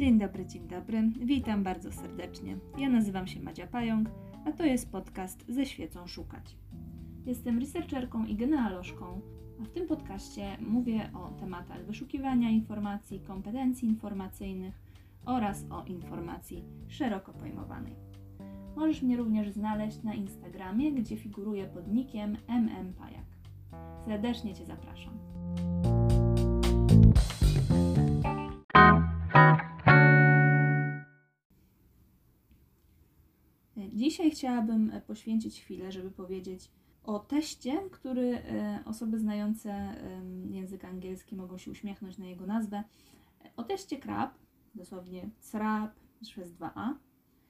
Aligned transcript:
Dzień 0.00 0.18
dobry, 0.18 0.46
dzień 0.46 0.68
dobry. 0.68 1.02
Witam 1.20 1.62
bardzo 1.62 1.92
serdecznie. 1.92 2.58
Ja 2.78 2.88
nazywam 2.88 3.26
się 3.26 3.40
Madzia 3.40 3.66
Pająk, 3.66 4.10
a 4.46 4.52
to 4.52 4.64
jest 4.64 4.92
podcast 4.92 5.44
Ze 5.48 5.66
świecą 5.66 6.06
szukać. 6.06 6.56
Jestem 7.26 7.58
researcherką 7.58 8.24
i 8.24 8.36
genealożką, 8.36 9.20
a 9.60 9.64
w 9.64 9.68
tym 9.68 9.86
podcaście 9.86 10.56
mówię 10.60 11.10
o 11.14 11.30
tematach 11.30 11.86
wyszukiwania 11.86 12.50
informacji, 12.50 13.20
kompetencji 13.20 13.88
informacyjnych 13.88 14.80
oraz 15.24 15.64
o 15.70 15.84
informacji 15.84 16.64
szeroko 16.88 17.32
pojmowanej. 17.32 17.94
Możesz 18.76 19.02
mnie 19.02 19.16
również 19.16 19.50
znaleźć 19.50 20.02
na 20.02 20.14
Instagramie, 20.14 20.92
gdzie 20.92 21.16
figuruję 21.16 21.66
pod 21.66 21.88
nickiem 21.88 22.36
mmpajak. 22.84 23.26
Serdecznie 24.06 24.54
Cię 24.54 24.66
zapraszam. 24.66 25.14
Dzisiaj 34.00 34.30
chciałabym 34.30 34.92
poświęcić 35.06 35.60
chwilę, 35.60 35.92
żeby 35.92 36.10
powiedzieć 36.10 36.70
o 37.04 37.18
teście, 37.18 37.80
który 37.90 38.38
e, 38.38 38.80
osoby 38.84 39.18
znające 39.18 39.94
język 40.50 40.84
angielski 40.84 41.36
mogą 41.36 41.58
się 41.58 41.70
uśmiechnąć 41.70 42.18
na 42.18 42.26
jego 42.26 42.46
nazwę. 42.46 42.84
O 43.56 43.62
teście 43.62 43.98
CRAP, 43.98 44.34
dosłownie 44.74 45.30
CRAP 45.40 45.94
przez 46.20 46.52
2a, 46.52 46.94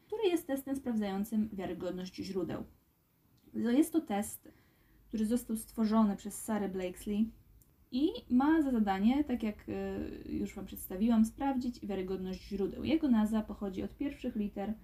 który 0.07 0.23
jest 0.29 0.47
testem 0.47 0.77
sprawdzającym 0.77 1.49
wiarygodność 1.53 2.17
źródeł. 2.17 2.65
Jest 3.55 3.93
to 3.93 4.01
test, 4.01 4.49
który 5.09 5.27
został 5.27 5.57
stworzony 5.57 6.17
przez 6.17 6.43
Sarah 6.43 6.73
Blakesley 6.73 7.31
i 7.93 8.09
ma 8.31 8.63
za 8.63 8.71
zadanie, 8.71 9.25
tak 9.25 9.43
jak 9.43 9.57
e, 9.69 10.33
już 10.33 10.55
Wam 10.55 10.67
przedstawiłam, 10.67 11.25
sprawdzić 11.25 11.87
wiarygodność 11.87 12.49
źródeł. 12.49 12.85
Jego 12.85 13.09
nazwa 13.09 13.43
pochodzi 13.43 13.83
od 13.83 13.97
pierwszych 13.97 14.37
liter 14.37 14.75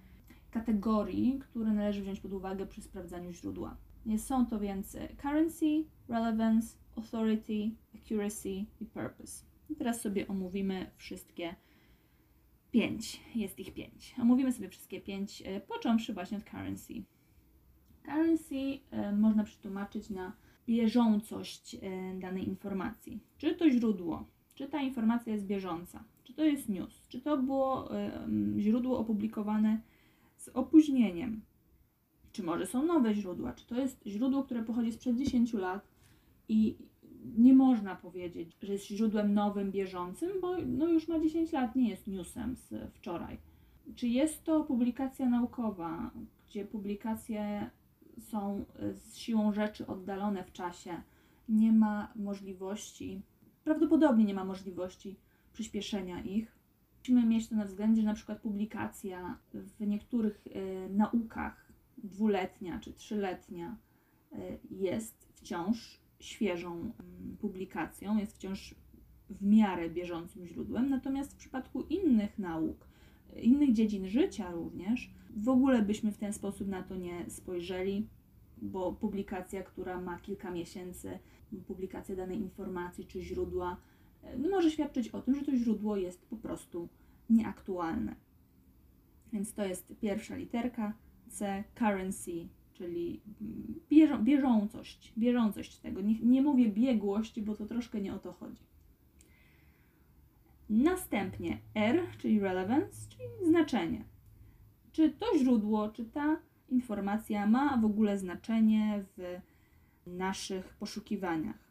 kategorii, 0.51 1.39
które 1.39 1.73
należy 1.73 2.01
wziąć 2.01 2.19
pod 2.19 2.33
uwagę 2.33 2.65
przy 2.65 2.81
sprawdzaniu 2.81 3.31
źródła. 3.31 3.77
Są 4.17 4.45
to 4.45 4.59
więc 4.59 4.95
e, 4.95 5.07
currency, 5.21 5.83
relevance, 6.07 6.77
authority, 6.95 7.71
accuracy 7.95 8.49
i 8.81 8.85
purpose. 8.85 9.45
I 9.69 9.75
teraz 9.75 10.01
sobie 10.01 10.27
omówimy 10.27 10.91
wszystkie 10.97 11.55
pięć. 12.71 13.21
Jest 13.35 13.59
ich 13.59 13.73
pięć. 13.73 14.15
Omówimy 14.21 14.51
sobie 14.51 14.69
wszystkie 14.69 15.01
pięć, 15.01 15.43
e, 15.45 15.61
począwszy 15.61 16.13
właśnie 16.13 16.37
od 16.37 16.43
currency. 16.43 16.93
Currency 18.03 18.79
e, 18.91 19.11
można 19.11 19.43
przetłumaczyć 19.43 20.09
na 20.09 20.33
bieżącość 20.67 21.77
danej 22.19 22.47
informacji. 22.47 23.19
Czy 23.37 23.55
to 23.55 23.69
źródło, 23.69 24.27
czy 24.55 24.67
ta 24.67 24.81
informacja 24.81 25.33
jest 25.33 25.45
bieżąca, 25.45 26.03
czy 26.23 26.33
to 26.33 26.43
jest 26.43 26.69
news, 26.69 27.07
czy 27.07 27.21
to 27.21 27.37
było 27.37 27.89
źródło 28.57 28.99
opublikowane 28.99 29.81
z 30.47 30.49
opóźnieniem. 30.53 31.41
Czy 32.31 32.43
może 32.43 32.65
są 32.65 32.85
nowe 32.85 33.13
źródła? 33.13 33.53
Czy 33.53 33.67
to 33.67 33.75
jest 33.75 34.03
źródło, 34.05 34.43
które 34.43 34.63
pochodzi 34.63 34.91
sprzed 34.91 35.17
10 35.17 35.53
lat 35.53 35.87
i 36.49 36.75
nie 37.37 37.53
można 37.53 37.95
powiedzieć, 37.95 38.57
że 38.61 38.73
jest 38.73 38.85
źródłem 38.85 39.33
nowym, 39.33 39.71
bieżącym, 39.71 40.29
bo 40.41 40.55
no 40.65 40.87
już 40.87 41.07
ma 41.07 41.19
10 41.19 41.51
lat, 41.51 41.75
nie 41.75 41.89
jest 41.89 42.07
newsem 42.07 42.55
z 42.55 42.93
wczoraj. 42.93 43.37
Czy 43.95 44.07
jest 44.07 44.43
to 44.43 44.63
publikacja 44.63 45.29
naukowa, 45.29 46.11
gdzie 46.47 46.65
publikacje 46.65 47.69
są 48.19 48.65
z 48.93 49.17
siłą 49.17 49.53
rzeczy 49.53 49.87
oddalone 49.87 50.43
w 50.43 50.51
czasie, 50.51 51.01
nie 51.49 51.71
ma 51.71 52.11
możliwości, 52.15 53.21
prawdopodobnie 53.63 54.25
nie 54.25 54.33
ma 54.33 54.45
możliwości 54.45 55.15
przyspieszenia 55.53 56.21
ich, 56.21 56.56
musimy 57.09 57.25
mieć 57.25 57.47
to 57.47 57.55
na 57.55 57.65
względzie, 57.65 58.01
że 58.01 58.07
na 58.07 58.13
przykład 58.13 58.41
publikacja 58.41 59.37
w 59.53 59.87
niektórych 59.87 60.47
y, 60.47 60.89
naukach 60.89 61.71
dwuletnia 61.97 62.79
czy 62.79 62.93
trzyletnia 62.93 63.77
y, 64.33 64.59
jest 64.71 65.27
wciąż 65.35 66.01
świeżą 66.19 66.85
y, 66.85 67.37
publikacją, 67.37 68.17
jest 68.17 68.35
wciąż 68.35 68.75
w 69.29 69.45
miarę 69.45 69.89
bieżącym 69.89 70.47
źródłem, 70.47 70.89
natomiast 70.89 71.33
w 71.33 71.37
przypadku 71.37 71.81
innych 71.81 72.39
nauk, 72.39 72.87
innych 73.41 73.73
dziedzin 73.73 74.07
życia 74.07 74.51
również, 74.51 75.11
w 75.35 75.49
ogóle 75.49 75.81
byśmy 75.81 76.11
w 76.11 76.17
ten 76.17 76.33
sposób 76.33 76.67
na 76.67 76.83
to 76.83 76.95
nie 76.95 77.29
spojrzeli, 77.29 78.07
bo 78.57 78.93
publikacja, 78.93 79.63
która 79.63 80.01
ma 80.01 80.19
kilka 80.19 80.51
miesięcy, 80.51 81.19
publikacja 81.67 82.15
danej 82.15 82.37
informacji 82.37 83.05
czy 83.05 83.21
źródła, 83.21 83.77
no 84.37 84.49
może 84.49 84.71
świadczyć 84.71 85.09
o 85.09 85.21
tym, 85.21 85.35
że 85.35 85.41
to 85.41 85.55
źródło 85.55 85.97
jest 85.97 86.25
po 86.25 86.35
prostu 86.35 86.89
nieaktualne. 87.29 88.15
Więc 89.33 89.53
to 89.53 89.65
jest 89.65 89.93
pierwsza 90.01 90.35
literka 90.35 90.93
C, 91.27 91.63
currency, 91.75 92.47
czyli 92.73 93.21
bieżą, 93.89 94.23
bieżącość, 94.23 95.13
bieżącość 95.17 95.79
tego. 95.79 96.01
Nie, 96.01 96.19
nie 96.19 96.41
mówię 96.41 96.69
biegłość, 96.69 97.41
bo 97.41 97.55
to 97.55 97.65
troszkę 97.65 98.01
nie 98.01 98.13
o 98.13 98.19
to 98.19 98.31
chodzi. 98.33 98.63
Następnie 100.69 101.57
R, 101.75 102.01
czyli 102.17 102.39
relevance, 102.39 103.09
czyli 103.09 103.49
znaczenie. 103.49 104.03
Czy 104.91 105.09
to 105.09 105.25
źródło, 105.39 105.89
czy 105.89 106.05
ta 106.05 106.39
informacja 106.69 107.47
ma 107.47 107.77
w 107.77 107.85
ogóle 107.85 108.17
znaczenie 108.17 109.05
w 109.17 109.39
naszych 110.07 110.73
poszukiwaniach. 110.73 111.66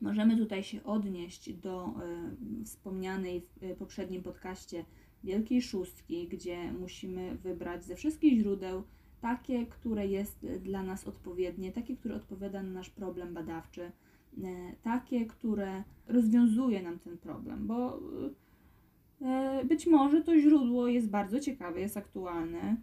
Możemy 0.00 0.36
tutaj 0.36 0.62
się 0.62 0.84
odnieść 0.84 1.52
do 1.52 1.94
y, 2.60 2.64
wspomnianej 2.64 3.40
w 3.40 3.62
y, 3.62 3.76
poprzednim 3.76 4.22
podcaście 4.22 4.84
Wielkiej 5.24 5.62
Szóstki, 5.62 6.28
gdzie 6.28 6.72
musimy 6.72 7.36
wybrać 7.36 7.84
ze 7.84 7.96
wszystkich 7.96 8.38
źródeł 8.38 8.82
takie, 9.20 9.66
które 9.66 10.06
jest 10.06 10.46
dla 10.60 10.82
nas 10.82 11.06
odpowiednie, 11.06 11.72
takie, 11.72 11.96
które 11.96 12.14
odpowiada 12.14 12.62
na 12.62 12.70
nasz 12.70 12.90
problem 12.90 13.34
badawczy, 13.34 13.82
y, 13.82 14.42
takie, 14.82 15.26
które 15.26 15.84
rozwiązuje 16.06 16.82
nam 16.82 16.98
ten 16.98 17.18
problem, 17.18 17.66
bo 17.66 18.00
być 19.64 19.86
może 19.86 20.22
to 20.22 20.40
źródło 20.40 20.88
jest 20.88 21.10
bardzo 21.10 21.40
ciekawe, 21.40 21.80
jest 21.80 21.96
aktualne, 21.96 22.76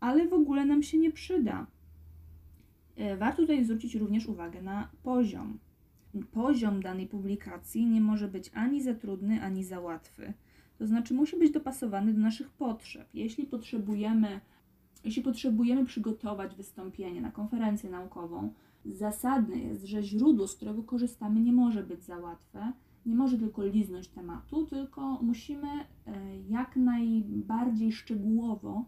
ale 0.00 0.28
w 0.28 0.32
ogóle 0.32 0.64
nam 0.64 0.82
się 0.82 0.98
nie 0.98 1.10
przyda. 1.10 1.66
Warto 3.18 3.42
tutaj 3.42 3.64
zwrócić 3.64 3.94
również 3.94 4.26
uwagę 4.26 4.62
na 4.62 4.88
poziom 5.02 5.58
poziom 6.30 6.82
danej 6.82 7.06
publikacji 7.06 7.86
nie 7.86 8.00
może 8.00 8.28
być 8.28 8.50
ani 8.54 8.82
za 8.82 8.94
trudny, 8.94 9.42
ani 9.42 9.64
za 9.64 9.80
łatwy. 9.80 10.32
To 10.78 10.86
znaczy 10.86 11.14
musi 11.14 11.38
być 11.38 11.50
dopasowany 11.50 12.12
do 12.12 12.20
naszych 12.20 12.50
potrzeb. 12.50 13.08
Jeśli 13.14 13.46
potrzebujemy, 13.46 14.40
jeśli 15.04 15.22
potrzebujemy 15.22 15.84
przygotować 15.84 16.54
wystąpienie 16.54 17.20
na 17.20 17.30
konferencję 17.30 17.90
naukową, 17.90 18.52
zasadne 18.84 19.56
jest, 19.56 19.84
że 19.84 20.02
źródło, 20.02 20.48
z 20.48 20.56
którego 20.56 20.82
korzystamy, 20.82 21.40
nie 21.40 21.52
może 21.52 21.82
być 21.82 22.02
za 22.02 22.18
łatwe, 22.18 22.72
nie 23.06 23.14
może 23.14 23.38
tylko 23.38 23.64
liznąć 23.64 24.08
tematu, 24.08 24.66
tylko 24.66 25.18
musimy 25.22 25.68
e, 25.68 25.84
jak 26.48 26.76
najbardziej 26.76 27.92
szczegółowo 27.92 28.84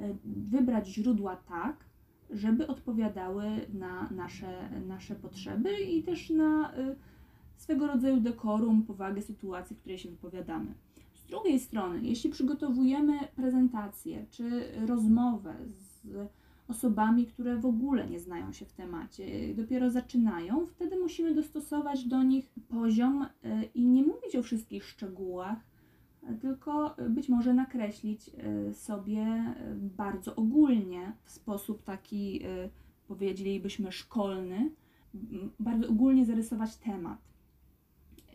e, 0.00 0.14
wybrać 0.24 0.88
źródła 0.88 1.36
tak, 1.36 1.84
żeby 2.32 2.66
odpowiadały 2.66 3.44
na 3.74 4.10
nasze, 4.10 4.68
nasze 4.86 5.14
potrzeby 5.14 5.80
i 5.80 6.02
też 6.02 6.30
na 6.30 6.74
y, 6.78 6.96
swego 7.56 7.86
rodzaju 7.86 8.20
dekorum, 8.20 8.82
powagę 8.82 9.22
sytuacji, 9.22 9.76
w 9.76 9.78
której 9.78 9.98
się 9.98 10.10
wypowiadamy. 10.10 10.74
Z 11.14 11.26
drugiej 11.26 11.60
strony, 11.60 12.00
jeśli 12.02 12.30
przygotowujemy 12.30 13.18
prezentację 13.36 14.26
czy 14.30 14.64
rozmowę 14.86 15.54
z 15.68 16.02
osobami, 16.68 17.26
które 17.26 17.56
w 17.56 17.66
ogóle 17.66 18.06
nie 18.06 18.20
znają 18.20 18.52
się 18.52 18.66
w 18.66 18.72
temacie, 18.72 19.54
dopiero 19.54 19.90
zaczynają, 19.90 20.66
wtedy 20.66 20.96
musimy 20.96 21.34
dostosować 21.34 22.04
do 22.04 22.22
nich 22.22 22.52
poziom 22.68 23.22
y, 23.22 23.28
i 23.74 23.86
nie 23.86 24.02
mówić 24.02 24.36
o 24.36 24.42
wszystkich 24.42 24.84
szczegółach, 24.84 25.58
tylko 26.40 26.96
być 27.08 27.28
może 27.28 27.54
nakreślić 27.54 28.28
y, 28.28 28.74
sobie 28.74 29.22
y, 29.22 29.74
bardzo 29.74 30.36
ogólnie, 30.36 31.12
w 31.24 31.30
sposób 31.30 31.82
taki, 31.82 32.46
y, 32.46 32.70
powiedzielibyśmy, 33.08 33.92
szkolny, 33.92 34.70
bardzo 35.60 35.88
ogólnie 35.88 36.26
zarysować 36.26 36.76
temat. 36.76 37.18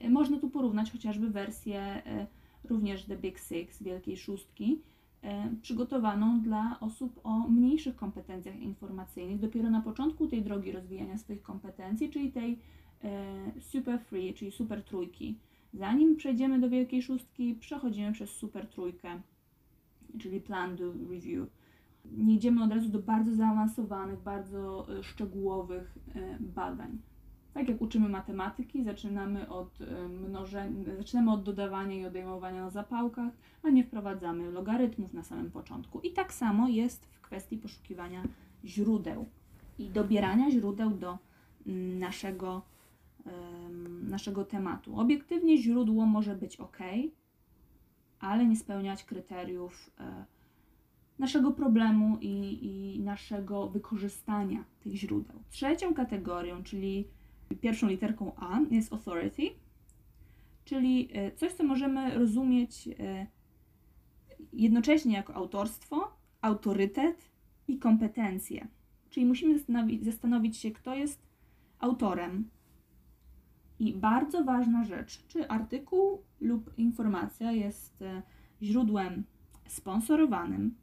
Można 0.09 0.39
tu 0.39 0.49
porównać 0.49 0.91
chociażby 0.91 1.29
wersję 1.29 2.01
również 2.63 3.05
The 3.05 3.17
Big 3.17 3.39
Six, 3.39 3.83
Wielkiej 3.83 4.17
Szóstki, 4.17 4.81
przygotowaną 5.61 6.41
dla 6.41 6.77
osób 6.79 7.19
o 7.23 7.47
mniejszych 7.47 7.95
kompetencjach 7.95 8.55
informacyjnych, 8.55 9.39
dopiero 9.39 9.69
na 9.69 9.81
początku 9.81 10.27
tej 10.27 10.41
drogi 10.41 10.71
rozwijania 10.71 11.17
swoich 11.17 11.41
kompetencji, 11.41 12.09
czyli 12.09 12.31
tej 12.31 12.59
super 13.59 13.99
free, 13.99 14.33
czyli 14.33 14.51
super 14.51 14.83
trójki 14.83 15.37
Zanim 15.77 16.15
przejdziemy 16.15 16.59
do 16.59 16.69
Wielkiej 16.69 17.01
Szóstki, 17.01 17.55
przechodzimy 17.55 18.11
przez 18.11 18.29
Super 18.29 18.67
Trójkę, 18.67 19.21
czyli 20.19 20.41
Plan 20.41 20.75
do 20.75 20.93
Review. 20.93 21.47
Nie 22.05 22.35
idziemy 22.35 22.63
od 22.63 22.71
razu 22.71 22.89
do 22.89 22.99
bardzo 22.99 23.35
zaawansowanych, 23.35 24.19
bardzo 24.19 24.87
e, 24.99 25.03
szczegółowych 25.03 25.97
e, 26.15 26.37
badań. 26.39 26.97
Tak 27.53 27.69
jak 27.69 27.81
uczymy 27.81 28.09
matematyki, 28.09 28.83
zaczynamy 28.83 29.49
od 29.49 29.81
e, 29.81 30.07
mnożenia, 30.07 30.95
zaczynamy 30.97 31.31
od 31.31 31.43
dodawania 31.43 31.95
i 31.95 32.05
odejmowania 32.05 32.61
na 32.61 32.69
zapałkach, 32.69 33.33
a 33.63 33.69
nie 33.69 33.83
wprowadzamy 33.83 34.51
logarytmów 34.51 35.13
na 35.13 35.23
samym 35.23 35.51
początku. 35.51 35.99
I 35.99 36.11
tak 36.11 36.33
samo 36.33 36.67
jest 36.67 37.05
w 37.05 37.21
kwestii 37.21 37.57
poszukiwania 37.57 38.23
źródeł 38.65 39.25
i 39.79 39.89
dobierania 39.89 40.51
źródeł 40.51 40.91
do 40.91 41.17
mm, 41.67 41.99
naszego, 41.99 42.61
naszego 44.01 44.45
tematu. 44.45 44.99
Obiektywnie 44.99 45.57
źródło 45.57 46.05
może 46.05 46.35
być 46.35 46.57
ok, 46.57 46.77
ale 48.19 48.45
nie 48.45 48.55
spełniać 48.55 49.03
kryteriów 49.03 49.91
e, 49.99 50.25
naszego 51.19 51.51
problemu 51.51 52.17
i, 52.21 52.65
i 52.65 52.99
naszego 52.99 53.69
wykorzystania 53.69 54.63
tych 54.79 54.93
źródeł. 54.93 55.39
Trzecią 55.49 55.93
kategorią, 55.93 56.63
czyli 56.63 57.07
pierwszą 57.61 57.87
literką 57.87 58.31
A, 58.35 58.59
jest 58.71 58.93
authority, 58.93 59.49
czyli 60.65 61.09
e, 61.13 61.31
coś, 61.31 61.53
co 61.53 61.63
możemy 61.63 62.15
rozumieć 62.15 62.89
e, 62.99 63.27
jednocześnie 64.53 65.13
jako 65.13 65.35
autorstwo, 65.35 66.17
autorytet 66.41 67.29
i 67.67 67.77
kompetencje. 67.77 68.67
Czyli 69.09 69.25
musimy 69.25 69.57
zastanowić, 69.57 70.05
zastanowić 70.05 70.57
się, 70.57 70.71
kto 70.71 70.95
jest 70.95 71.27
autorem. 71.79 72.49
I 73.79 73.93
bardzo 73.93 74.43
ważna 74.43 74.83
rzecz, 74.83 75.27
czy 75.27 75.47
artykuł 75.47 76.21
lub 76.41 76.77
informacja 76.77 77.51
jest 77.51 78.01
e, 78.01 78.21
źródłem 78.61 79.23
sponsorowanym, 79.67 80.75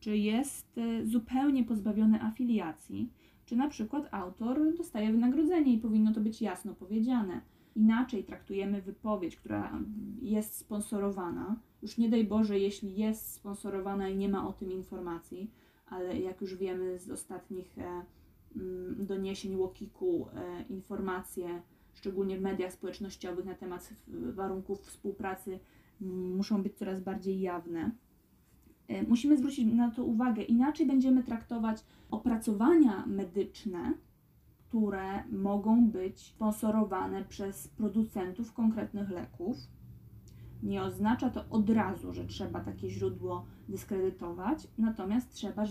czy 0.00 0.16
jest 0.16 0.78
e, 0.78 1.06
zupełnie 1.06 1.64
pozbawiony 1.64 2.22
afiliacji, 2.22 3.12
czy 3.44 3.56
na 3.56 3.68
przykład 3.68 4.08
autor 4.14 4.74
dostaje 4.76 5.12
wynagrodzenie 5.12 5.72
i 5.72 5.78
powinno 5.78 6.12
to 6.12 6.20
być 6.20 6.42
jasno 6.42 6.74
powiedziane. 6.74 7.40
Inaczej 7.76 8.24
traktujemy 8.24 8.82
wypowiedź, 8.82 9.36
która 9.36 9.78
jest 10.22 10.56
sponsorowana. 10.56 11.56
Już 11.82 11.98
nie 11.98 12.08
daj 12.08 12.24
Boże, 12.24 12.58
jeśli 12.58 12.96
jest 12.96 13.32
sponsorowana 13.32 14.08
i 14.08 14.16
nie 14.16 14.28
ma 14.28 14.48
o 14.48 14.52
tym 14.52 14.72
informacji, 14.72 15.50
ale 15.86 16.20
jak 16.20 16.40
już 16.40 16.56
wiemy 16.56 16.98
z 16.98 17.10
ostatnich 17.10 17.78
e, 17.78 18.02
doniesień 18.98 19.56
Łokiku, 19.56 20.26
e, 20.34 20.62
informacje, 20.62 21.62
szczególnie 21.94 22.38
w 22.38 22.42
mediach 22.42 22.72
społecznościowych 22.72 23.44
na 23.44 23.54
temat 23.54 23.94
warunków 24.08 24.80
współpracy 24.80 25.60
muszą 26.00 26.62
być 26.62 26.74
coraz 26.78 27.00
bardziej 27.00 27.40
jawne. 27.40 27.90
E, 28.88 29.02
musimy 29.02 29.36
zwrócić 29.36 29.72
na 29.74 29.90
to 29.90 30.04
uwagę, 30.04 30.42
inaczej 30.42 30.86
będziemy 30.86 31.24
traktować 31.24 31.84
opracowania 32.10 33.06
medyczne, 33.06 33.94
które 34.68 35.24
mogą 35.32 35.90
być 35.90 36.20
sponsorowane 36.20 37.24
przez 37.24 37.68
producentów 37.68 38.52
konkretnych 38.52 39.10
leków. 39.10 39.56
Nie 40.62 40.82
oznacza 40.82 41.30
to 41.30 41.44
od 41.50 41.70
razu, 41.70 42.12
że 42.14 42.24
trzeba 42.24 42.60
takie 42.60 42.90
źródło 42.90 43.46
dyskredytować, 43.68 44.68
natomiast 44.78 45.32
trzeba, 45.32 45.64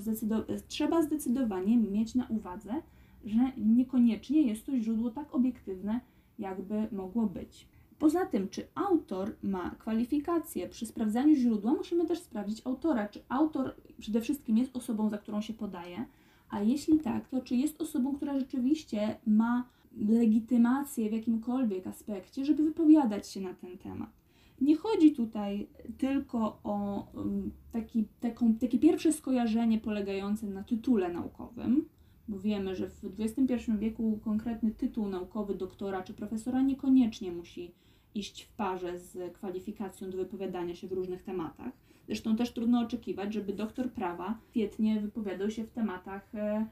trzeba 0.68 1.02
zdecydowanie 1.02 1.78
mieć 1.78 2.16
na 2.16 2.28
uwadze, 2.28 2.82
że 3.26 3.52
niekoniecznie 3.58 4.42
jest 4.42 4.66
to 4.66 4.80
źródło 4.80 5.12
tak 5.12 5.36
obiektywne, 5.36 6.00
jakby 6.40 6.88
mogło 6.92 7.28
być. 7.28 7.68
Poza 8.00 8.26
tym, 8.26 8.50
czy 8.50 8.68
autor 8.76 9.36
ma 9.44 9.70
kwalifikacje 9.70 10.70
przy 10.70 10.86
sprawdzaniu 10.86 11.36
źródła, 11.36 11.74
musimy 11.74 12.06
też 12.06 12.20
sprawdzić 12.20 12.62
autora, 12.66 13.08
czy 13.08 13.24
autor 13.30 13.76
przede 14.00 14.22
wszystkim 14.22 14.58
jest 14.58 14.76
osobą, 14.76 15.10
za 15.10 15.18
którą 15.18 15.42
się 15.42 15.54
podaje, 15.54 16.06
a 16.50 16.62
jeśli 16.62 17.00
tak, 17.00 17.30
to 17.30 17.42
czy 17.42 17.56
jest 17.56 17.82
osobą, 17.82 18.16
która 18.16 18.40
rzeczywiście 18.40 19.18
ma 19.26 19.66
legitymację 19.98 21.10
w 21.10 21.14
jakimkolwiek 21.14 21.88
aspekcie, 21.88 22.46
żeby 22.46 22.64
wypowiadać 22.64 23.28
się 23.28 23.42
na 23.42 23.54
ten 23.54 23.78
temat. 23.78 24.10
Nie 24.62 24.76
chodzi 24.76 25.12
tutaj 25.12 25.68
tylko 25.98 26.60
o 26.64 27.08
um, 27.14 27.52
taki, 27.72 28.06
taką, 28.20 28.54
takie 28.54 28.80
pierwsze 28.80 29.14
skojarzenie 29.14 29.80
polegające 29.80 30.48
na 30.48 30.64
tytule 30.64 31.14
naukowym, 31.14 31.86
bo 32.30 32.40
wiemy, 32.40 32.76
że 32.76 32.90
w 32.90 33.06
XXI 33.20 33.72
wieku 33.80 34.20
konkretny 34.24 34.72
tytuł 34.72 35.08
naukowy 35.08 35.56
doktora 35.56 36.04
czy 36.04 36.14
profesora 36.14 36.62
niekoniecznie 36.62 37.32
musi 37.32 37.72
iść 38.16 38.44
w 38.44 38.54
parze 38.54 39.00
z 39.00 39.34
kwalifikacją 39.34 40.10
do 40.10 40.18
wypowiadania 40.18 40.76
się 40.76 40.88
w 40.88 40.92
różnych 40.92 41.24
tematach. 41.24 41.74
Zresztą 42.08 42.36
też 42.36 42.52
trudno 42.52 42.80
oczekiwać, 42.80 43.34
żeby 43.34 43.54
doktor 43.54 43.92
prawa 43.92 44.40
świetnie 44.50 45.02
wypowiadał 45.02 45.52
się 45.52 45.64
w 45.64 45.72
tematach 45.72 46.36
e, 46.36 46.66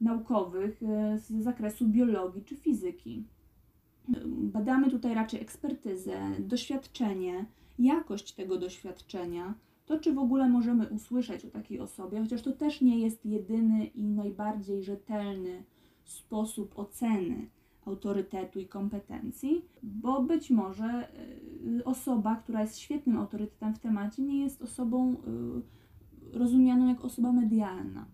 naukowych 0.00 0.82
e, 0.82 1.18
z 1.18 1.32
zakresu 1.42 1.88
biologii 1.88 2.44
czy 2.44 2.56
fizyki. 2.56 3.24
Badamy 4.26 4.90
tutaj 4.90 5.14
raczej 5.14 5.40
ekspertyzę, 5.40 6.18
doświadczenie, 6.38 7.46
jakość 7.78 8.32
tego 8.32 8.58
doświadczenia, 8.58 9.54
to 9.86 9.98
czy 9.98 10.12
w 10.12 10.18
ogóle 10.18 10.48
możemy 10.48 10.88
usłyszeć 10.88 11.44
o 11.44 11.50
takiej 11.50 11.80
osobie, 11.80 12.20
chociaż 12.20 12.42
to 12.42 12.52
też 12.52 12.80
nie 12.80 12.98
jest 12.98 13.26
jedyny 13.26 13.84
i 13.84 14.04
najbardziej 14.04 14.82
rzetelny 14.82 15.64
sposób 16.04 16.78
oceny 16.78 17.50
autorytetu 17.86 18.60
i 18.60 18.66
kompetencji, 18.66 19.64
bo 19.82 20.22
być 20.22 20.50
może 20.50 21.08
y, 21.78 21.84
osoba, 21.84 22.36
która 22.36 22.60
jest 22.60 22.78
świetnym 22.78 23.16
autorytetem 23.16 23.74
w 23.74 23.78
temacie, 23.78 24.22
nie 24.22 24.40
jest 24.40 24.62
osobą 24.62 25.12
y, 26.32 26.38
rozumianą 26.38 26.88
jako 26.88 27.02
osoba 27.02 27.32
medialna. 27.32 28.06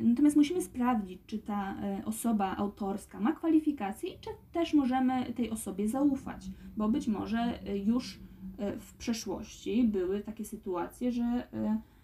Natomiast 0.00 0.36
musimy 0.36 0.62
sprawdzić, 0.62 1.20
czy 1.26 1.38
ta 1.38 1.74
y, 2.00 2.04
osoba 2.04 2.56
autorska 2.56 3.20
ma 3.20 3.32
kwalifikacje 3.32 4.10
i 4.10 4.20
czy 4.20 4.30
też 4.52 4.74
możemy 4.74 5.32
tej 5.32 5.50
osobie 5.50 5.88
zaufać, 5.88 6.50
bo 6.76 6.88
być 6.88 7.08
może 7.08 7.58
już 7.84 8.20
w 8.80 8.94
przeszłości 8.98 9.84
były 9.84 10.20
takie 10.20 10.44
sytuacje, 10.44 11.12
że 11.12 11.48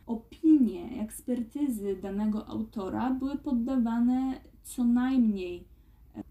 opinie, 0.06 1.02
ekspertyzy 1.02 1.96
danego 1.96 2.48
autora 2.48 3.10
były 3.10 3.38
poddawane 3.38 4.40
co 4.62 4.84
najmniej 4.84 5.64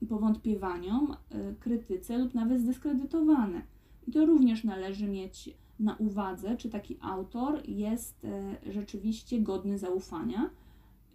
powątpiewaniom, 0.09 1.15
e, 1.29 1.53
krytyce 1.53 2.17
lub 2.17 2.33
nawet 2.33 2.61
zdyskredytowane. 2.61 3.61
I 4.07 4.11
to 4.11 4.25
również 4.25 4.63
należy 4.63 5.07
mieć 5.07 5.57
na 5.79 5.95
uwadze, 5.95 6.57
czy 6.57 6.69
taki 6.69 6.97
autor 7.01 7.69
jest 7.69 8.25
e, 8.25 8.55
rzeczywiście 8.73 9.41
godny 9.41 9.77
zaufania. 9.77 10.49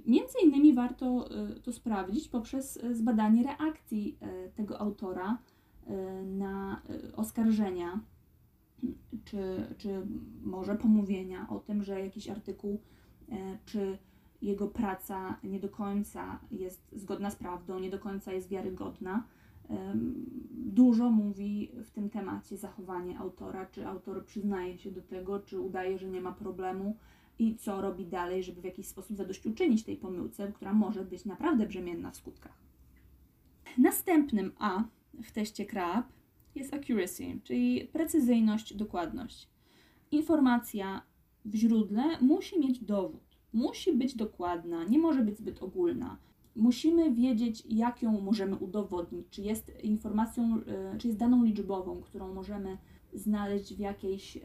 Między 0.06 0.34
innymi 0.44 0.74
warto 0.74 1.30
e, 1.30 1.60
to 1.60 1.72
sprawdzić 1.72 2.28
poprzez 2.28 2.78
zbadanie 2.92 3.42
reakcji 3.42 4.18
tego 4.54 4.80
autora 4.80 5.38
na 6.26 6.82
oskarżenia, 7.16 8.00
czy, 9.24 9.66
czy 9.78 10.06
może 10.44 10.74
pomówienia 10.74 11.46
o 11.50 11.58
tym, 11.58 11.82
że 11.82 12.00
jakiś 12.00 12.28
artykuł 12.28 12.80
czy 13.64 13.98
jego 14.42 14.68
praca 14.68 15.36
nie 15.44 15.60
do 15.60 15.68
końca 15.68 16.40
jest 16.50 16.88
zgodna 16.92 17.30
z 17.30 17.36
prawdą, 17.36 17.78
nie 17.78 17.90
do 17.90 17.98
końca 17.98 18.32
jest 18.32 18.48
wiarygodna. 18.48 19.26
Dużo 20.50 21.10
mówi 21.10 21.70
w 21.84 21.90
tym 21.90 22.10
temacie 22.10 22.56
zachowanie 22.56 23.18
autora, 23.18 23.66
czy 23.66 23.86
autor 23.86 24.24
przyznaje 24.24 24.78
się 24.78 24.90
do 24.90 25.02
tego, 25.02 25.40
czy 25.40 25.60
udaje, 25.60 25.98
że 25.98 26.08
nie 26.08 26.20
ma 26.20 26.32
problemu 26.32 26.96
i 27.38 27.56
co 27.56 27.80
robi 27.80 28.06
dalej, 28.06 28.44
żeby 28.44 28.60
w 28.60 28.64
jakiś 28.64 28.86
sposób 28.86 29.16
zadośćuczynić 29.16 29.84
tej 29.84 29.96
pomyłce, 29.96 30.52
która 30.52 30.72
może 30.72 31.04
być 31.04 31.24
naprawdę 31.24 31.66
brzemienna 31.66 32.10
w 32.10 32.16
skutkach. 32.16 32.58
Następnym 33.78 34.52
A 34.58 34.84
w 35.22 35.32
teście 35.32 35.66
CRAB 35.66 36.06
jest 36.54 36.74
accuracy, 36.74 37.40
czyli 37.44 37.88
precyzyjność, 37.92 38.74
dokładność. 38.74 39.48
Informacja 40.10 41.02
w 41.44 41.54
źródle 41.54 42.02
musi 42.20 42.60
mieć 42.60 42.84
dowód 42.84 43.28
musi 43.52 43.92
być 43.92 44.16
dokładna, 44.16 44.84
nie 44.84 44.98
może 44.98 45.22
być 45.22 45.38
zbyt 45.38 45.62
ogólna. 45.62 46.18
Musimy 46.56 47.14
wiedzieć, 47.14 47.64
jak 47.68 48.02
ją 48.02 48.20
możemy 48.20 48.56
udowodnić, 48.56 49.26
czy 49.30 49.42
jest 49.42 49.72
informacją, 49.82 50.60
e, 50.66 50.98
czy 50.98 51.06
jest 51.06 51.18
daną 51.18 51.44
liczbową, 51.44 52.00
którą 52.00 52.34
możemy 52.34 52.78
znaleźć 53.12 53.74
w, 53.74 53.78
jakiejś, 53.78 54.36
e, 54.36 54.40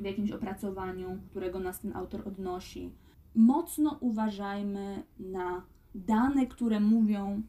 w 0.00 0.04
jakimś 0.04 0.30
opracowaniu, 0.30 1.18
którego 1.30 1.60
nas 1.60 1.80
ten 1.80 1.96
autor 1.96 2.28
odnosi. 2.28 2.90
Mocno 3.34 3.98
uważajmy 4.00 5.02
na 5.18 5.62
dane, 5.94 6.46
które 6.46 6.80
mówią, 6.80 7.42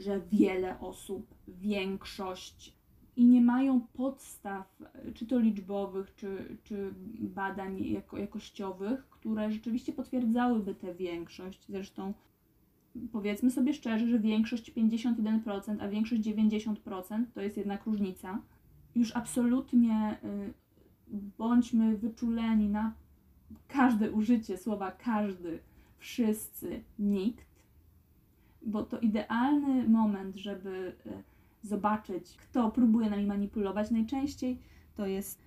że 0.00 0.20
wiele 0.32 0.80
osób, 0.80 1.34
większość 1.48 2.80
i 3.16 3.24
nie 3.24 3.40
mają 3.40 3.80
podstaw, 3.80 4.82
czy 5.14 5.26
to 5.26 5.38
liczbowych, 5.38 6.14
czy, 6.14 6.56
czy 6.64 6.94
badań 7.20 7.84
jako, 7.84 8.18
jakościowych, 8.18 9.08
które 9.10 9.52
rzeczywiście 9.52 9.92
potwierdzałyby 9.92 10.74
tę 10.74 10.94
większość. 10.94 11.66
Zresztą 11.68 12.14
powiedzmy 13.12 13.50
sobie 13.50 13.74
szczerze, 13.74 14.06
że 14.06 14.18
większość 14.18 14.72
51%, 14.72 15.76
a 15.80 15.88
większość 15.88 16.22
90% 16.22 17.24
to 17.34 17.40
jest 17.40 17.56
jednak 17.56 17.86
różnica. 17.86 18.42
Już 18.94 19.16
absolutnie 19.16 20.18
y, 20.24 20.52
bądźmy 21.38 21.96
wyczuleni 21.96 22.68
na 22.68 22.94
każde 23.68 24.10
użycie 24.10 24.58
słowa 24.58 24.90
każdy, 24.90 25.58
wszyscy, 25.98 26.82
nikt. 26.98 27.49
Bo 28.66 28.82
to 28.82 28.98
idealny 28.98 29.88
moment, 29.88 30.36
żeby 30.36 30.92
e, 31.06 31.22
zobaczyć, 31.62 32.36
kto 32.36 32.70
próbuje 32.70 33.10
nami 33.10 33.26
manipulować. 33.26 33.90
Najczęściej 33.90 34.58
to 34.94 35.06
jest 35.06 35.42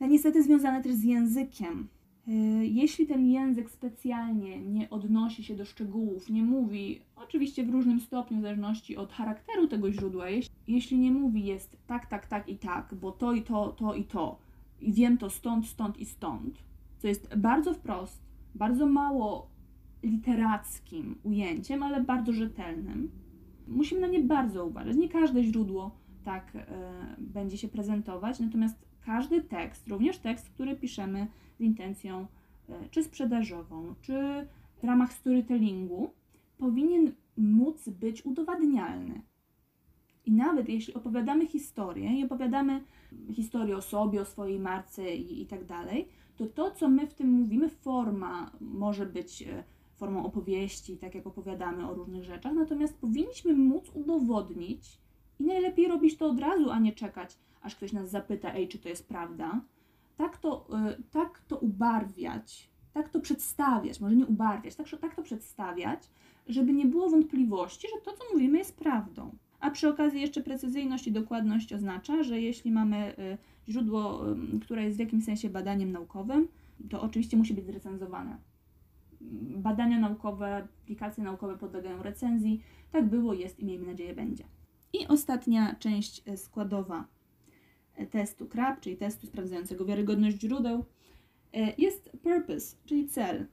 e, 0.00 0.08
niestety 0.08 0.42
związane 0.42 0.82
też 0.82 0.94
z 0.94 1.04
językiem. 1.04 1.88
E, 2.28 2.32
Jeśli 2.64 3.06
ten 3.06 3.26
język 3.26 3.70
specjalnie 3.70 4.60
nie 4.60 4.90
odnosi 4.90 5.44
się 5.44 5.56
do 5.56 5.64
szczegółów, 5.64 6.30
nie 6.30 6.42
mówi, 6.42 7.00
oczywiście 7.16 7.64
w 7.64 7.70
różnym 7.70 8.00
stopniu, 8.00 8.38
w 8.38 8.42
zależności 8.42 8.96
od 8.96 9.12
charakteru 9.12 9.68
tego 9.68 9.92
źródła, 9.92 10.26
jeśli, 10.68 10.98
nie 10.98 11.12
mówi 11.12 11.44
jest 11.44 11.76
tak, 11.86 12.06
tak, 12.06 12.26
tak 12.26 12.48
i 12.48 12.58
tak, 12.58 12.94
bo 12.94 13.12
to 13.12 13.32
i 13.32 13.42
to, 13.42 13.68
to 13.68 13.94
i 13.94 14.04
to, 14.04 14.38
i 14.80 14.92
wiem 14.92 15.18
to 15.18 15.30
stąd, 15.30 15.66
stąd 15.66 15.98
i 15.98 16.06
stąd, 16.06 16.58
co 16.98 17.08
jest 17.08 17.34
bardzo 17.36 17.74
wprost, 17.74 18.22
bardzo 18.54 18.86
mało 18.86 19.50
literackim 20.02 21.18
ujęciem, 21.22 21.82
ale 21.82 22.02
bardzo 22.02 22.32
rzetelnym, 22.32 23.10
musimy 23.68 24.00
na 24.00 24.06
nie 24.06 24.20
bardzo 24.20 24.66
uważać. 24.66 24.96
Nie 24.96 25.08
każde 25.08 25.44
źródło 25.44 25.98
tak 26.24 26.56
e, 26.56 26.66
będzie 27.18 27.58
się 27.58 27.68
prezentować, 27.68 28.40
natomiast 28.40 28.88
każdy 29.00 29.42
tekst, 29.42 29.88
również 29.88 30.18
tekst, 30.18 30.50
który 30.50 30.76
piszemy 30.76 31.26
z 31.58 31.60
intencją 31.60 32.26
e, 32.68 32.88
czy 32.90 33.02
sprzedażową, 33.02 33.94
czy 34.00 34.46
w 34.82 34.84
ramach 34.84 35.12
storytellingu, 35.12 36.10
powinien 36.58 37.12
móc 37.36 37.88
być 37.88 38.26
udowadnialny. 38.26 39.22
I 40.26 40.32
nawet 40.32 40.68
jeśli 40.68 40.94
opowiadamy 40.94 41.46
historię 41.46 42.20
i 42.20 42.24
opowiadamy 42.24 42.84
historię 43.32 43.76
o 43.76 43.82
sobie, 43.82 44.20
o 44.20 44.24
swojej 44.24 44.60
marce 44.60 45.14
i, 45.16 45.42
i 45.42 45.46
tak 45.46 45.64
dalej, 45.64 46.08
to 46.36 46.46
to, 46.46 46.70
co 46.70 46.88
my 46.88 47.06
w 47.06 47.14
tym 47.14 47.28
mówimy, 47.30 47.68
forma 47.68 48.50
może 48.60 49.06
być 49.06 49.42
e, 49.42 49.64
formą 49.98 50.24
opowieści, 50.24 50.96
tak 50.96 51.14
jak 51.14 51.26
opowiadamy 51.26 51.90
o 51.90 51.94
różnych 51.94 52.24
rzeczach, 52.24 52.54
natomiast 52.54 52.98
powinniśmy 52.98 53.54
móc 53.54 53.90
udowodnić 53.94 54.98
i 55.40 55.44
najlepiej 55.44 55.88
robić 55.88 56.16
to 56.16 56.26
od 56.26 56.40
razu, 56.40 56.70
a 56.70 56.78
nie 56.78 56.92
czekać, 56.92 57.38
aż 57.62 57.76
ktoś 57.76 57.92
nas 57.92 58.10
zapyta, 58.10 58.54
ej, 58.54 58.68
czy 58.68 58.78
to 58.78 58.88
jest 58.88 59.08
prawda. 59.08 59.60
Tak 60.16 60.38
to, 60.38 60.66
y, 60.90 61.02
tak 61.10 61.40
to 61.48 61.56
ubarwiać, 61.56 62.70
tak 62.92 63.08
to 63.08 63.20
przedstawiać, 63.20 64.00
może 64.00 64.16
nie 64.16 64.26
ubarwiać, 64.26 64.74
tak, 64.74 64.86
tak 65.00 65.14
to 65.14 65.22
przedstawiać, 65.22 66.10
żeby 66.46 66.72
nie 66.72 66.86
było 66.86 67.10
wątpliwości, 67.10 67.88
że 67.94 68.00
to, 68.04 68.12
co 68.12 68.24
mówimy, 68.32 68.58
jest 68.58 68.76
prawdą. 68.76 69.30
A 69.60 69.70
przy 69.70 69.88
okazji 69.88 70.20
jeszcze 70.20 70.42
precyzyjność 70.42 71.06
i 71.06 71.12
dokładność 71.12 71.72
oznacza, 71.72 72.22
że 72.22 72.40
jeśli 72.40 72.70
mamy 72.70 73.14
y, 73.18 73.38
źródło, 73.68 74.32
y, 74.32 74.60
które 74.60 74.84
jest 74.84 74.96
w 74.96 75.00
jakimś 75.00 75.24
sensie 75.24 75.50
badaniem 75.50 75.92
naukowym, 75.92 76.48
to 76.90 77.02
oczywiście 77.02 77.36
musi 77.36 77.54
być 77.54 77.66
zrecenzowane 77.66 78.38
badania 79.56 79.98
naukowe, 79.98 80.56
aplikacje 80.56 81.24
naukowe 81.24 81.58
podlegają 81.58 82.02
recenzji. 82.02 82.62
Tak 82.92 83.08
było, 83.08 83.34
jest 83.34 83.60
i 83.60 83.64
miejmy 83.64 83.86
nadzieję 83.86 84.14
będzie. 84.14 84.44
I 84.92 85.06
ostatnia 85.06 85.74
część 85.74 86.22
e, 86.26 86.36
składowa 86.36 87.04
e, 87.94 88.06
testu 88.06 88.46
CRAB, 88.46 88.80
czyli 88.80 88.96
testu 88.96 89.26
sprawdzającego 89.26 89.84
wiarygodność 89.84 90.40
źródeł, 90.40 90.84
e, 91.52 91.74
jest 91.78 92.10
purpose, 92.22 92.76
czyli 92.84 93.08
cel. 93.08 93.46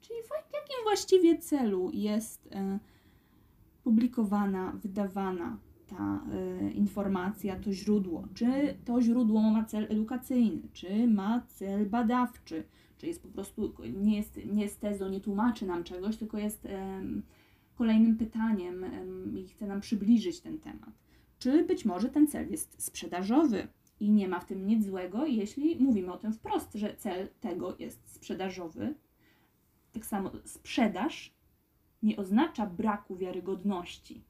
Czyli 0.00 0.18
w 0.22 0.54
jakim 0.54 0.84
właściwie 0.84 1.38
celu 1.38 1.90
jest 1.94 2.48
publikowana, 3.82 4.72
wydawana 4.72 5.58
ta 5.86 6.20
informacja, 6.74 7.56
to 7.56 7.72
źródło. 7.72 8.24
Czy 8.34 8.78
to 8.84 9.02
źródło 9.02 9.40
ma 9.40 9.64
cel 9.64 9.86
edukacyjny, 9.90 10.62
czy 10.72 11.06
ma 11.06 11.42
cel 11.48 11.86
badawczy, 11.86 12.64
czy 12.98 13.06
jest 13.06 13.22
po 13.22 13.28
prostu, 13.28 13.74
nie 13.94 14.16
jest, 14.16 14.40
nie 14.46 14.62
jest 14.62 14.80
tezą, 14.80 15.08
nie 15.08 15.20
tłumaczy 15.20 15.66
nam 15.66 15.84
czegoś, 15.84 16.16
tylko 16.16 16.38
jest 16.38 16.68
kolejnym 17.74 18.16
pytaniem 18.16 18.84
i 19.36 19.48
chce 19.48 19.66
nam 19.66 19.80
przybliżyć 19.80 20.40
ten 20.40 20.58
temat. 20.58 20.90
Czy 21.38 21.64
być 21.64 21.84
może 21.84 22.08
ten 22.08 22.26
cel 22.26 22.50
jest 22.50 22.82
sprzedażowy 22.82 23.68
i 24.00 24.10
nie 24.10 24.28
ma 24.28 24.40
w 24.40 24.46
tym 24.46 24.66
nic 24.66 24.86
złego, 24.86 25.26
jeśli 25.26 25.76
mówimy 25.76 26.12
o 26.12 26.18
tym 26.18 26.32
wprost, 26.32 26.74
że 26.74 26.96
cel 26.96 27.28
tego 27.40 27.76
jest 27.78 28.14
sprzedażowy. 28.14 28.94
Tak 29.92 30.06
samo 30.06 30.30
sprzedaż 30.44 31.34
nie 32.02 32.16
oznacza 32.16 32.66
braku 32.66 33.16
wiarygodności. 33.16 34.22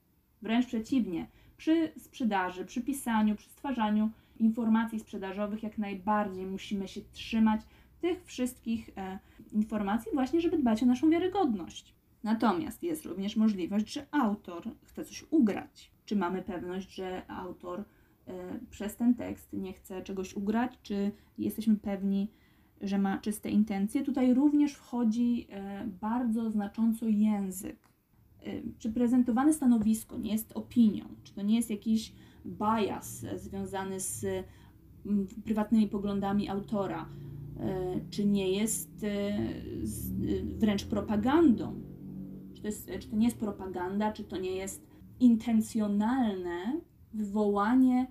Wręcz 0.42 0.66
przeciwnie, 0.66 1.26
przy 1.56 1.92
sprzedaży, 1.98 2.64
przy 2.64 2.82
pisaniu, 2.82 3.36
przy 3.36 3.48
stwarzaniu 3.48 4.10
informacji 4.38 5.00
sprzedażowych 5.00 5.62
jak 5.62 5.78
najbardziej 5.78 6.46
musimy 6.46 6.88
się 6.88 7.00
trzymać 7.12 7.60
tych 8.00 8.24
wszystkich 8.24 8.90
e, 8.96 9.18
informacji, 9.52 10.12
właśnie, 10.14 10.40
żeby 10.40 10.58
dbać 10.58 10.82
o 10.82 10.86
naszą 10.86 11.10
wiarygodność. 11.10 11.94
Natomiast 12.22 12.82
jest 12.82 13.06
również 13.06 13.36
możliwość, 13.36 13.92
że 13.92 14.06
autor 14.10 14.70
chce 14.84 15.04
coś 15.04 15.24
ugrać. 15.30 15.90
Czy 16.04 16.16
mamy 16.16 16.42
pewność, 16.42 16.94
że 16.94 17.22
autor 17.30 17.80
e, 17.80 18.60
przez 18.70 18.96
ten 18.96 19.14
tekst 19.14 19.52
nie 19.52 19.72
chce 19.72 20.02
czegoś 20.02 20.34
ugrać, 20.34 20.78
czy 20.82 21.12
jesteśmy 21.38 21.76
pewni, 21.76 22.30
że 22.80 22.98
ma 22.98 23.18
czyste 23.18 23.50
intencje? 23.50 24.04
Tutaj 24.04 24.34
również 24.34 24.74
wchodzi 24.74 25.46
e, 25.50 25.86
bardzo 26.00 26.50
znacząco 26.50 27.06
język. 27.08 27.88
Czy 28.78 28.92
prezentowane 28.92 29.52
stanowisko 29.52 30.18
nie 30.18 30.32
jest 30.32 30.52
opinią? 30.52 31.04
Czy 31.24 31.34
to 31.34 31.42
nie 31.42 31.56
jest 31.56 31.70
jakiś 31.70 32.12
bias 32.46 33.26
związany 33.36 34.00
z 34.00 34.26
prywatnymi 35.44 35.88
poglądami 35.88 36.48
autora? 36.48 37.08
E, 38.08 38.10
czy 38.10 38.24
nie 38.24 38.52
jest 38.52 39.04
e, 39.04 39.08
e, 39.08 39.52
wręcz 40.58 40.84
propagandą. 40.84 41.80
Czy 42.54 42.62
to, 42.62 42.68
jest, 42.68 42.90
czy 43.00 43.08
to 43.08 43.16
nie 43.16 43.26
jest 43.26 43.38
propaganda, 43.38 44.12
czy 44.12 44.24
to 44.24 44.36
nie 44.36 44.56
jest 44.56 44.86
intencjonalne 45.20 46.80
wywołanie 47.14 48.06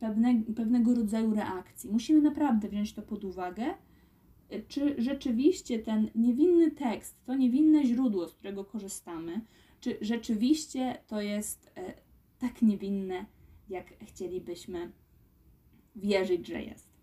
pewne, 0.00 0.42
pewnego 0.56 0.94
rodzaju 0.94 1.34
reakcji. 1.34 1.90
Musimy 1.90 2.20
naprawdę 2.20 2.68
wziąć 2.68 2.94
to 2.94 3.02
pod 3.02 3.24
uwagę, 3.24 3.64
czy 4.68 5.02
rzeczywiście 5.02 5.78
ten 5.78 6.10
niewinny 6.14 6.70
tekst, 6.70 7.24
to 7.24 7.34
niewinne 7.34 7.84
źródło, 7.84 8.28
z 8.28 8.34
którego 8.34 8.64
korzystamy, 8.64 9.40
czy 9.80 9.98
rzeczywiście 10.00 10.98
to 11.06 11.20
jest 11.20 11.70
tak 12.38 12.62
niewinne, 12.62 13.26
jak 13.68 13.86
chcielibyśmy 14.06 14.92
wierzyć, 15.96 16.46
że 16.46 16.62
jest. 16.62 16.97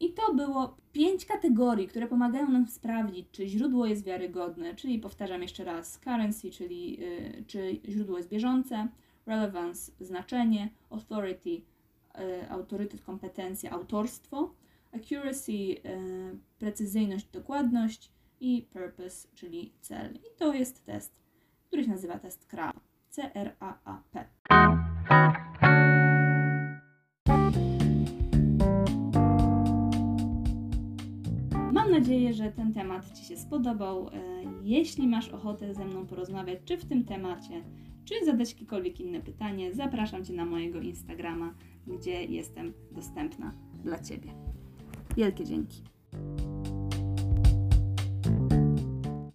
I 0.00 0.12
to 0.12 0.34
było 0.34 0.76
pięć 0.92 1.26
kategorii, 1.26 1.88
które 1.88 2.06
pomagają 2.06 2.48
nam 2.48 2.68
sprawdzić, 2.68 3.26
czy 3.32 3.48
źródło 3.48 3.86
jest 3.86 4.04
wiarygodne, 4.04 4.74
czyli 4.74 4.98
powtarzam 4.98 5.42
jeszcze 5.42 5.64
raz, 5.64 5.98
currency, 5.98 6.50
czyli 6.50 6.98
y, 7.02 7.44
czy 7.46 7.80
źródło 7.88 8.16
jest 8.16 8.28
bieżące, 8.28 8.88
relevance, 9.26 9.92
znaczenie, 10.00 10.68
authority, 10.90 11.50
y, 11.50 12.50
autorytet, 12.50 13.02
kompetencja, 13.02 13.70
autorstwo, 13.70 14.54
accuracy, 14.92 15.52
y, 15.52 15.76
precyzyjność, 16.58 17.26
dokładność 17.32 18.12
i 18.40 18.66
purpose, 18.72 19.28
czyli 19.34 19.72
cel. 19.80 20.14
I 20.14 20.38
to 20.38 20.54
jest 20.54 20.84
test, 20.84 21.20
który 21.66 21.84
się 21.84 21.90
nazywa 21.90 22.18
test 22.18 22.46
CRAP. 22.46 22.80
C-R-A-A-P. 23.10 24.13
Że 32.44 32.52
ten 32.52 32.72
temat 32.72 33.12
Ci 33.18 33.24
się 33.24 33.36
spodobał. 33.36 34.08
E, 34.08 34.10
jeśli 34.62 35.08
masz 35.08 35.28
ochotę 35.28 35.74
ze 35.74 35.84
mną 35.84 36.06
porozmawiać, 36.06 36.58
czy 36.64 36.76
w 36.76 36.84
tym 36.84 37.04
temacie, 37.04 37.64
czy 38.04 38.24
zadać 38.24 38.52
jakiekolwiek 38.52 39.00
inne 39.00 39.20
pytanie, 39.20 39.74
zapraszam 39.74 40.24
Cię 40.24 40.32
na 40.32 40.44
mojego 40.44 40.80
Instagrama, 40.80 41.54
gdzie 41.86 42.24
jestem 42.24 42.72
dostępna 42.92 43.52
dla 43.84 44.02
Ciebie. 44.02 44.30
Wielkie 45.16 45.44
dzięki. 45.44 45.82